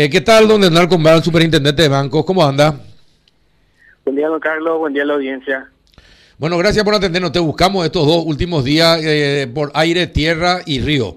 [0.00, 2.24] Eh, ¿Qué tal, don Hernán Combal, superintendente de bancos?
[2.24, 2.80] ¿Cómo anda?
[4.04, 4.78] Buen día, don Carlos.
[4.78, 5.72] Buen día a la audiencia.
[6.38, 7.32] Bueno, gracias por atendernos.
[7.32, 11.16] Te buscamos estos dos últimos días eh, por aire, tierra y río.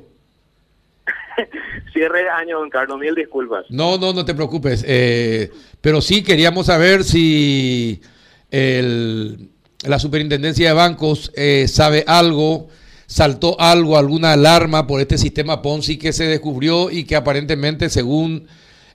[1.93, 2.97] Cierre de año, don Carlos.
[2.97, 3.65] Mil disculpas.
[3.69, 4.83] No, no, no te preocupes.
[4.87, 8.01] Eh, pero sí queríamos saber si
[8.49, 9.47] el,
[9.85, 12.69] la superintendencia de bancos eh, sabe algo,
[13.05, 18.47] saltó algo, alguna alarma por este sistema Ponzi que se descubrió y que aparentemente, según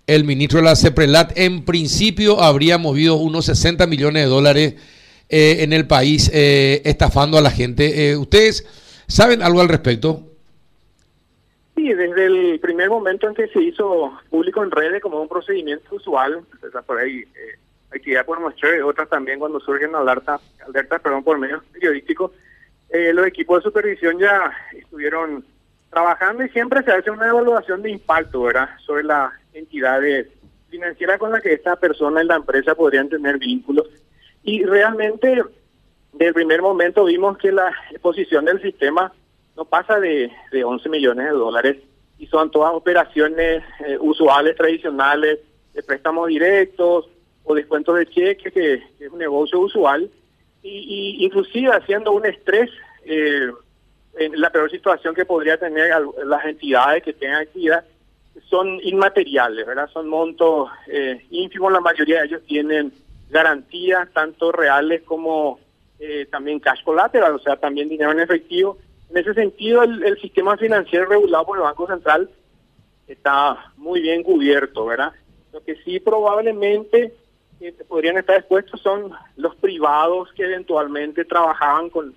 [0.07, 4.75] el ministro de la CEPRELAT, en principio habría movido unos 60 millones de dólares
[5.29, 8.11] eh, en el país eh, estafando a la gente.
[8.11, 8.67] Eh, ¿Ustedes
[9.09, 10.23] saben algo al respecto?
[11.77, 15.95] Sí, desde el primer momento en que se hizo público en redes como un procedimiento
[15.95, 16.41] usual,
[16.87, 17.59] por ahí eh,
[17.91, 22.33] actividad por muestra y otras también cuando surgen alertas, alertas perdón, por medios periodísticos,
[22.91, 25.45] eh, los equipos de supervisión ya estuvieron
[25.91, 30.29] trabajando y siempre se hace una evaluación de impacto, ¿verdad?, sobre las entidades
[30.69, 33.87] financieras con las que esta persona en la empresa podrían tener vínculos.
[34.43, 35.43] Y realmente,
[36.13, 39.13] desde el primer momento vimos que la exposición del sistema
[39.57, 41.77] no pasa de, de 11 millones de dólares
[42.19, 45.39] y son todas operaciones eh, usuales, tradicionales,
[45.75, 47.09] de préstamos directos
[47.45, 50.11] o descuentos de cheque, que, es un negocio usual,
[50.63, 52.71] y, y inclusive haciendo un estrés
[53.05, 53.51] eh,
[54.19, 55.93] en la peor situación que podría tener
[56.25, 57.85] las entidades que tengan actividad,
[58.49, 59.89] son inmateriales, ¿verdad?
[59.93, 62.93] Son montos eh, ínfimos, la mayoría de ellos tienen
[63.31, 65.59] garantías, tanto reales como
[65.99, 68.79] eh, también cash collateral, o sea, también dinero en efectivo.
[69.11, 72.31] En ese sentido, el, el sistema financiero regulado por el Banco Central
[73.07, 75.13] está muy bien cubierto, ¿verdad?
[75.53, 77.15] Lo que sí probablemente
[77.61, 82.15] eh, podrían estar expuestos son los privados que eventualmente trabajaban con,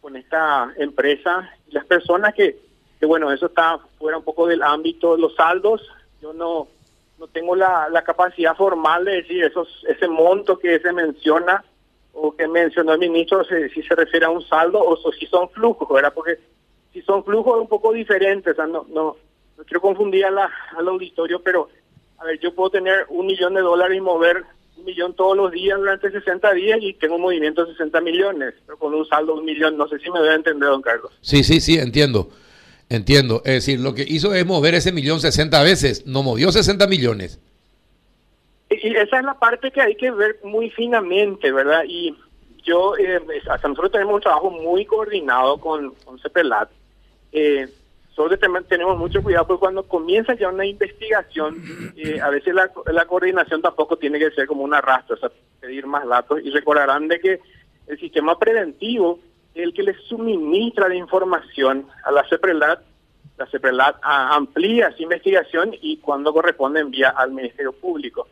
[0.00, 2.58] con esta empresa y las personas que,
[3.00, 5.82] que, bueno, eso está fuera un poco del ámbito de los saldos.
[6.20, 6.68] Yo no,
[7.18, 11.64] no tengo la, la capacidad formal de decir esos, ese monto que se menciona
[12.12, 15.48] o que mencionó el ministro, si, si se refiere a un saldo o, si son
[15.50, 16.12] flujos, ¿verdad?
[16.14, 16.38] Porque
[16.92, 19.16] si son flujos es un poco diferente, o sea, no, no,
[19.56, 21.68] no quiero confundir a la, al auditorio, pero
[22.18, 24.44] a ver, yo puedo tener un millón de dólares y mover
[24.76, 28.54] un millón todos los días durante 60 días y tengo un movimiento de 60 millones,
[28.66, 31.12] pero con un saldo de un millón, no sé si me debe entender, don Carlos.
[31.20, 32.28] Sí, sí, sí, entiendo.
[32.90, 33.40] Entiendo.
[33.44, 36.06] Es decir, lo que hizo es mover ese millón 60 veces.
[36.06, 37.38] No movió 60 millones.
[38.68, 41.82] Y esa es la parte que hay que ver muy finamente, ¿verdad?
[41.88, 42.14] Y
[42.64, 46.68] yo, eh, hasta nosotros tenemos un trabajo muy coordinado con, con CEPELAT.
[47.32, 47.68] Eh,
[48.16, 53.06] tem- tenemos mucho cuidado porque cuando comienza ya una investigación, eh, a veces la, la
[53.06, 55.30] coordinación tampoco tiene que ser como un arrastre, o sea,
[55.60, 56.40] pedir más datos.
[56.44, 57.40] Y recordarán de que
[57.86, 59.18] el sistema preventivo
[59.54, 62.80] el que le suministra la información a la CEPRELAT.
[63.36, 68.28] La CEPRELAT amplía esa investigación y cuando corresponde envía al Ministerio Público.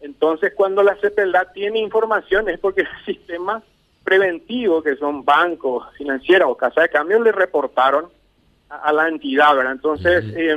[0.00, 3.62] Entonces, cuando la CEPELAT tiene información es porque el sistema
[4.04, 8.06] preventivo, que son bancos, financieras o casa de cambio, le reportaron
[8.68, 9.72] a, a la entidad, ¿verdad?
[9.72, 10.56] Entonces, eh,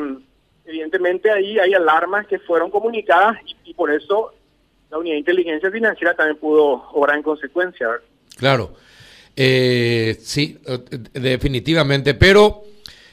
[0.65, 4.33] evidentemente ahí hay alarmas que fueron comunicadas y, y por eso
[4.89, 8.05] la unidad de inteligencia financiera también pudo obrar en consecuencia, ¿verdad?
[8.37, 8.71] Claro.
[9.41, 10.79] Eh, sí, eh,
[11.13, 12.13] definitivamente.
[12.13, 12.63] Pero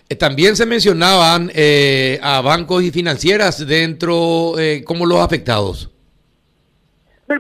[0.09, 5.89] eh, también se mencionaban eh, a bancos y financieras dentro eh, como los afectados.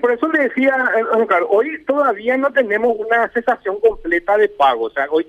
[0.00, 4.84] Por eso le decía, eh, Carlos, hoy todavía no tenemos una cesación completa de pago.
[4.84, 5.26] O sea, hoy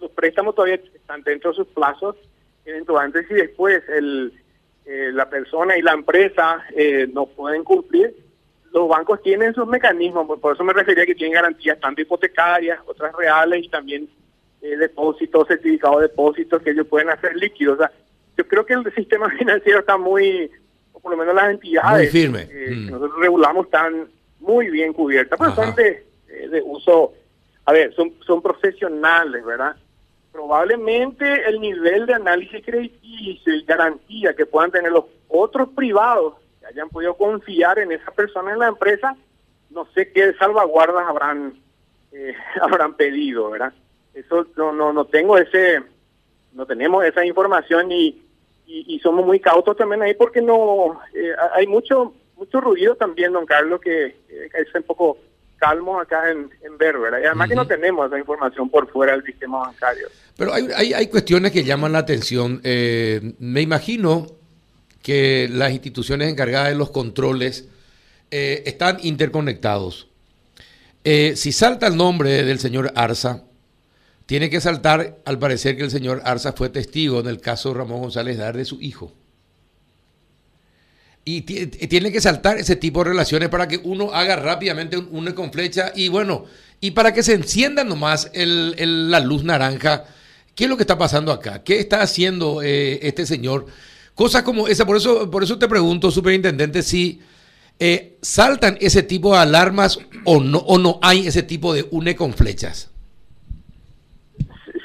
[0.00, 2.16] los préstamos todavía están dentro de sus plazos,
[2.64, 4.32] dentro antes y después el,
[4.86, 8.14] eh, la persona y la empresa eh, no pueden cumplir.
[8.78, 12.78] Los bancos tienen sus mecanismos, por- por eso me refería que tienen garantías tanto hipotecarias,
[12.86, 14.08] otras reales y también
[14.62, 17.74] eh, depósitos, certificados de depósitos que ellos pueden hacer líquidos.
[17.74, 17.90] O sea,
[18.36, 20.48] yo creo que el sistema financiero está muy,
[20.92, 22.42] o por lo menos las entidades Muy firme.
[22.50, 22.84] eh, Mm.
[22.86, 25.64] que nosotros regulamos están muy bien cubiertas, pero Ajá.
[25.66, 27.14] son de, eh, de uso,
[27.64, 29.74] a ver, son, son profesionales, ¿verdad?
[30.32, 36.34] Probablemente el nivel de análisis crediticio y garantía que puedan tener los otros privados
[36.68, 39.16] hayan podido confiar en esa persona en la empresa,
[39.70, 41.54] no sé qué salvaguardas habrán
[42.12, 43.72] eh, habrán pedido, ¿verdad?
[44.14, 45.82] Eso no no no tengo ese
[46.52, 48.22] no tenemos esa información y,
[48.66, 53.32] y, y somos muy cautos también ahí porque no eh, hay mucho mucho ruido también,
[53.32, 55.18] don Carlos, que, que es un poco
[55.58, 57.18] calmo acá en, en ver, ¿verdad?
[57.20, 60.06] Y además que no tenemos esa información por fuera del sistema bancario.
[60.36, 62.60] Pero hay, hay, hay cuestiones que llaman la atención.
[62.62, 64.26] Eh, me imagino
[65.08, 67.64] que las instituciones encargadas de los controles
[68.30, 70.06] eh, están interconectados.
[71.02, 73.44] Eh, si salta el nombre del señor Arza,
[74.26, 78.02] tiene que saltar, al parecer, que el señor Arza fue testigo en el caso Ramón
[78.02, 79.14] González Dar de su hijo.
[81.24, 85.50] y tiene que saltar ese tipo de relaciones para que uno haga rápidamente un, con
[85.50, 86.44] flecha y bueno,
[86.82, 90.04] y para que se encienda nomás el, la luz naranja.
[90.54, 91.64] ¿Qué es lo que está pasando acá?
[91.64, 93.68] ¿Qué está haciendo eh, este señor?
[94.18, 97.20] Cosas como esa, por eso, por eso te pregunto, superintendente, si
[97.78, 102.16] eh, saltan ese tipo de alarmas o no, o no hay ese tipo de une
[102.16, 102.92] con flechas.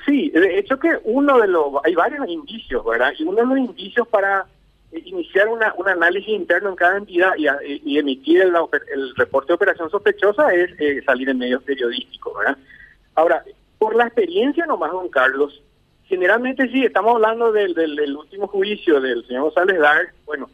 [0.05, 3.11] Sí, de hecho que uno de los, hay varios indicios, ¿verdad?
[3.17, 4.45] Y uno de los indicios para
[4.91, 10.53] iniciar una, un análisis interno en cada entidad y, emitir el, reporte de operación sospechosa
[10.53, 12.57] es eh, salir en medios periodísticos, ¿verdad?
[13.15, 13.43] Ahora,
[13.79, 15.59] por la experiencia nomás, don Carlos,
[16.05, 20.49] generalmente sí, estamos hablando del, del, último juicio del señor González Dar, bueno,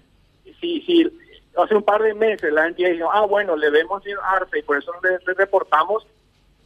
[0.59, 1.09] si, si
[1.57, 4.63] hace un par de meses la entidad dijo, ah, bueno, le vemos a Arce y
[4.63, 6.05] por eso le, reportamos,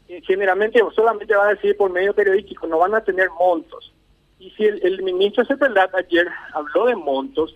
[0.07, 3.93] eh, generalmente solamente va a decir por medio periodístico, no van a tener montos.
[4.39, 7.55] Y si el, el ministro Cepeldat ayer habló de montos,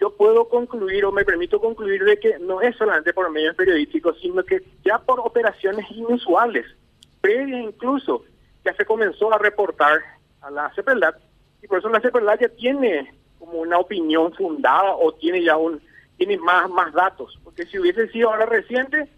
[0.00, 4.18] yo puedo concluir o me permito concluir de que no es solamente por medios periodísticos,
[4.20, 6.66] sino que ya por operaciones inusuales,
[7.20, 8.24] previas incluso,
[8.64, 10.02] ya se comenzó a reportar
[10.44, 11.16] a la CEPELAT
[11.62, 15.80] y por eso la CEPELAT ya tiene como una opinión fundada o tiene ya un
[16.16, 19.08] tiene más más datos, porque si hubiese sido ahora reciente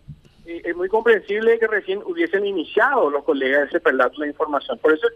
[0.47, 4.79] eh, es muy comprensible que recién hubiesen iniciado los colegas de CEPELAT la información.
[4.79, 5.07] Por eso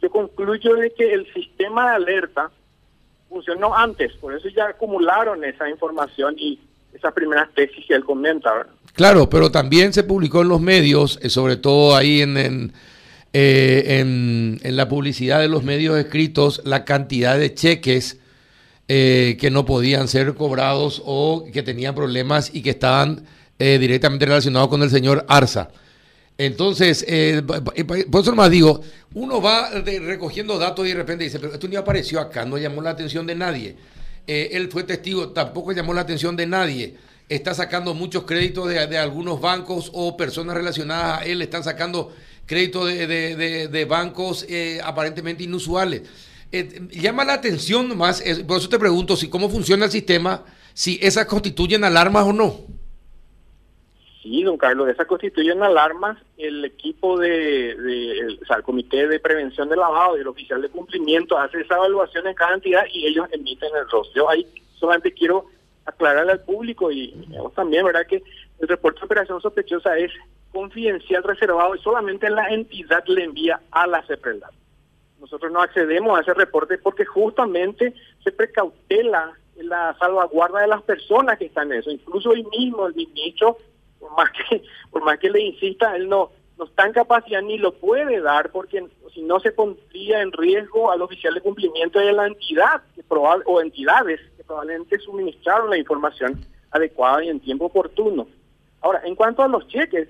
[0.00, 2.50] yo concluyo de que el sistema de alerta
[3.28, 6.58] funcionó antes, por eso ya acumularon esa información y
[6.92, 8.66] esas primeras tesis que él comenta.
[8.94, 12.72] Claro, pero también se publicó en los medios, eh, sobre todo ahí en,
[13.32, 18.18] eh, en, la publicidad de los medios escritos, la cantidad de cheques
[18.88, 23.24] eh, que no podían ser cobrados o que tenían problemas y que estaban
[23.58, 25.68] directamente relacionados con el señor Arza.
[26.40, 28.80] Entonces, eh, por eso más digo,
[29.12, 32.80] uno va recogiendo datos y de repente dice, pero esto ni apareció acá, no llamó
[32.80, 33.76] la atención de nadie.
[34.26, 36.96] Eh, él fue testigo, tampoco llamó la atención de nadie.
[37.28, 42.10] Está sacando muchos créditos de, algunos bancos o personas relacionadas a él, están sacando
[42.50, 46.02] créditos de, bancos eh, aparentemente inusuales.
[46.90, 50.44] llama la atención más, por eso te pregunto si cómo funciona el sistema,
[50.74, 52.56] si esas constituyen alarmas o no.
[54.20, 56.18] Sí, don Carlos, esas constituyen alarmas.
[56.36, 61.60] El equipo de, el Comité de Prevención del Lavado y el oficial de cumplimiento hace
[61.60, 64.12] esa evaluación en cada entidad y ellos emiten el ROS.
[64.12, 64.44] Yo ahí
[64.74, 65.46] solamente quiero
[65.86, 67.14] aclararle al público y
[67.54, 68.06] también, ¿verdad?
[68.08, 68.24] Que
[68.58, 70.10] el reporte de operación sospechosa es
[70.52, 74.52] confidencial, reservado y solamente la entidad le envía a la CEPRELAT.
[75.20, 77.94] Nosotros no accedemos a ese reporte porque justamente
[78.24, 81.90] se precautela la salvaguarda de las personas que están en eso.
[81.90, 83.58] Incluso hoy mismo el ministro
[84.00, 87.58] por más que por más que le insista, él no, no está en capacidad ni
[87.58, 92.12] lo puede dar porque si no se pondría en riesgo al oficial de cumplimiento de
[92.12, 97.66] la entidad que probable, o entidades que probablemente suministraron la información adecuada y en tiempo
[97.66, 98.28] oportuno.
[98.80, 100.08] Ahora, en cuanto a los cheques,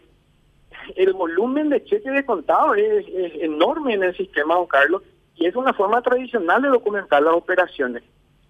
[0.96, 3.06] el volumen de cheques de contado es,
[3.40, 5.02] enorme en el sistema, don Carlos,
[5.36, 8.02] y es una forma tradicional de documentar las operaciones.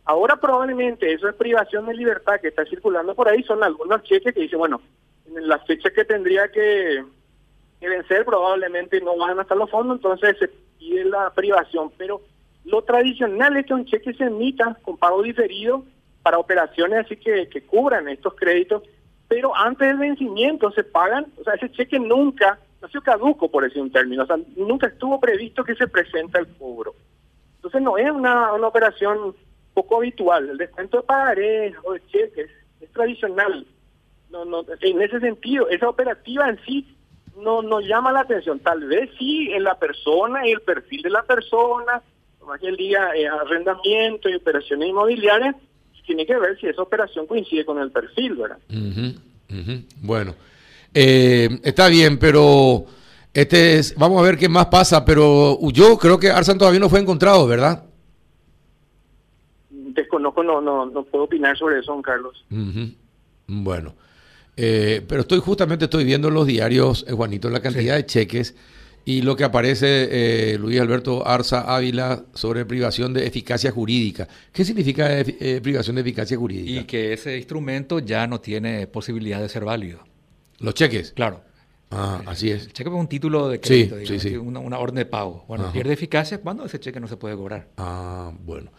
[0.05, 4.35] Ahora probablemente eso es privación de libertad que está circulando por ahí, son algunos cheques
[4.35, 4.81] que dicen, bueno,
[5.27, 7.05] en las fechas que tendría que,
[7.81, 11.91] vencer probablemente no van a estar los fondos, entonces se pide la privación.
[11.97, 12.23] Pero
[12.65, 15.85] lo tradicional es que un cheque se emita con pago diferido
[16.23, 18.83] para operaciones así que, que cubran estos créditos,
[19.31, 23.49] pero antes del vencimiento se pagan, o sea, ese cheque nunca, no ha sido caduco
[23.49, 26.97] por decir un término, o sea, nunca estuvo previsto que se presente el cobro.
[27.55, 29.37] Entonces no es una, una operación
[29.73, 33.65] poco habitual, el descuento de pagarés o de cheques es tradicional,
[34.31, 36.97] no, no, en ese sentido, esa operativa en sí
[37.37, 38.59] no nos llama la atención.
[38.59, 42.03] Tal vez sí en la persona y el perfil de la persona,
[42.45, 45.55] más que el día eh, arrendamiento y operaciones inmobiliarias,
[46.11, 48.59] tiene que ver si esa operación coincide con el perfil, ¿verdad?
[50.03, 50.35] Bueno,
[50.93, 52.85] eh, está bien, pero
[53.33, 56.89] este es, vamos a ver qué más pasa, pero yo creo que Arsan todavía no
[56.89, 57.85] fue encontrado, ¿verdad?
[59.71, 62.45] Desconozco, no, no, no puedo opinar sobre eso, don Carlos.
[63.47, 63.95] Bueno.
[64.57, 68.57] Eh, pero estoy justamente estoy viendo en los diarios, eh, Juanito, la cantidad de cheques
[69.05, 74.29] y lo que aparece eh, Luis Alberto Arza Ávila sobre privación de eficacia jurídica.
[74.53, 75.09] ¿Qué significa
[75.63, 76.81] privación de eficacia jurídica?
[76.81, 80.01] Y que ese instrumento ya no tiene posibilidad de ser válido.
[80.59, 81.13] ¿Los cheques?
[81.13, 81.43] Claro.
[81.91, 82.67] Ah, así es.
[82.67, 83.97] El cheque es un título de crédito,
[84.43, 85.45] Una, orden de pago.
[85.49, 87.69] Bueno, pierde eficacia cuando ese cheque no se puede cobrar.
[87.77, 88.71] Ah, bueno.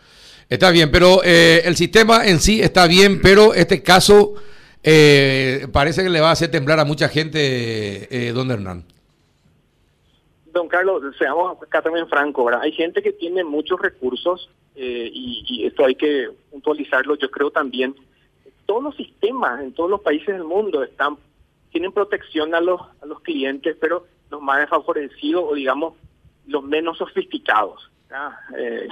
[0.47, 4.35] Está bien, pero el sistema en sí está bien, pero este caso
[4.83, 8.85] eh, parece que le va a hacer temblar a mucha gente, eh, don Hernán.
[10.51, 12.61] Don Carlos, seamos acá también franco, ¿verdad?
[12.63, 17.15] Hay gente que tiene muchos recursos eh, y, esto hay que puntualizarlo.
[17.15, 17.95] Yo creo también
[18.65, 21.17] todos los sistemas, en todos los países del mundo, están
[21.71, 25.93] tienen protección a los, a los clientes, pero los más desfavorecidos o digamos
[26.47, 27.89] los menos sofisticados.
[28.57, 28.87] Eh,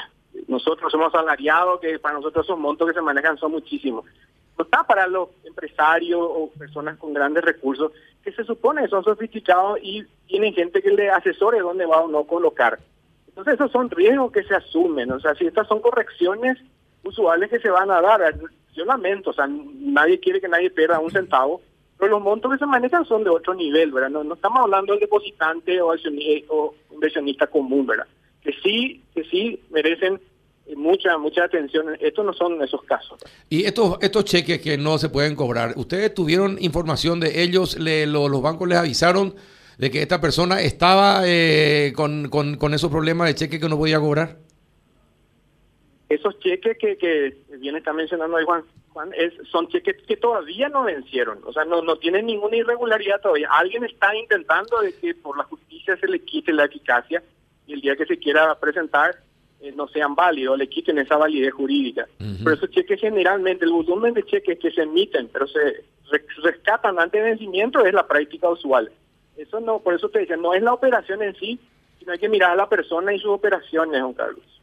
[0.48, 4.06] nosotros somos salariados, que para nosotros son montos que se manejan son muchísimos.
[4.60, 9.06] No está para los empresarios o personas con grandes recursos que se supone que son
[9.06, 12.78] sofisticados y tienen gente que le asesore dónde va o no colocar.
[13.30, 15.14] Entonces esos son riesgos que se asumen.
[15.14, 16.58] O sea, si estas son correcciones
[17.06, 18.36] usuales que se van a dar,
[18.74, 21.62] yo lamento, o sea, nadie quiere que nadie pierda un centavo,
[21.98, 24.10] pero los montos que se manejan son de otro nivel, ¿verdad?
[24.10, 25.94] No, estamos hablando del depositante o,
[26.50, 28.08] o inversionista común, ¿verdad?
[28.44, 30.20] Que sí, que sí merecen
[30.76, 31.88] mucha mucha atención.
[32.00, 33.20] Estos no son esos casos.
[33.50, 37.78] Y estos estos cheques que no se pueden cobrar, ¿ustedes tuvieron información de ellos?
[37.80, 39.36] Le, los bancos les avisaron
[39.80, 43.78] de que esta persona estaba eh, con, con, con esos problemas de cheque que no
[43.78, 44.36] podía cobrar?
[46.10, 50.68] Esos cheques que, que bien está mencionando ahí Juan, Juan es, son cheques que todavía
[50.68, 53.48] no vencieron, o sea, no, no tienen ninguna irregularidad todavía.
[53.52, 57.24] Alguien está intentando de que por la justicia se le quite la eficacia
[57.66, 59.24] y el día que se quiera presentar
[59.62, 62.08] eh, no sean válidos, le quiten esa validez jurídica.
[62.18, 65.84] Pero esos cheques generalmente, el volumen de cheques que se emiten, pero se
[66.42, 68.92] rescatan antes de vencimiento es la práctica usual.
[69.38, 71.60] Eso no, por eso te decía, no es la operación en sí,
[71.98, 74.62] sino hay que mirar a la persona y sus operaciones, Juan Carlos.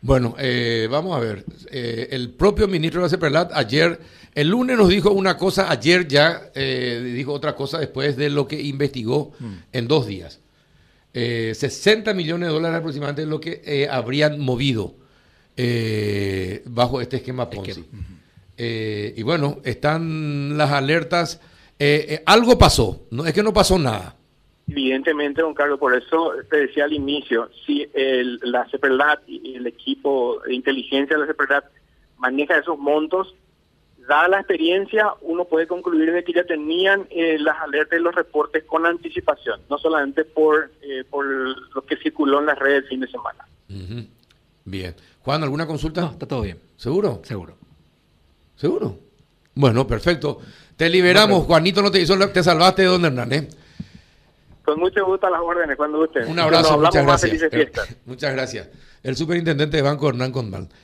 [0.00, 1.44] Bueno, eh, vamos a ver.
[1.70, 3.98] Eh, el propio ministro de la ayer,
[4.34, 8.46] el lunes nos dijo una cosa, ayer ya eh, dijo otra cosa después de lo
[8.46, 9.54] que investigó mm.
[9.72, 10.40] en dos días.
[11.12, 14.94] 60 millones de dólares aproximadamente es lo que habrían movido
[16.66, 17.84] bajo este esquema Ponzi.
[18.56, 21.40] y bueno, están las alertas.
[22.26, 24.14] algo pasó, no es que no pasó nada.
[24.70, 29.66] Evidentemente, don Carlos, por eso te decía al inicio, si el, la CEPRLAT y el
[29.66, 31.64] equipo de inteligencia de la CEPRLAT
[32.18, 33.34] maneja esos montos,
[34.08, 38.14] dada la experiencia, uno puede concluir de que ya tenían eh, las alertas y los
[38.14, 42.88] reportes con anticipación, no solamente por, eh, por lo que circuló en las redes el
[42.88, 43.46] fin de semana.
[44.64, 44.94] Bien.
[45.20, 46.08] Juan, ¿alguna consulta?
[46.12, 46.58] está todo bien.
[46.76, 47.20] ¿Seguro?
[47.22, 47.54] Seguro.
[48.56, 48.98] ¿Seguro?
[49.54, 50.40] Bueno, perfecto.
[50.76, 53.48] Te liberamos, Juanito, no te hizo, te salvaste de don Hernán, ¿eh?
[54.64, 56.24] Con mucho gusto a las órdenes, cuando guste.
[56.24, 57.96] Un abrazo, muchas gracias.
[58.06, 58.68] Muchas gracias.
[59.02, 60.68] El superintendente de Banco Hernán Condal.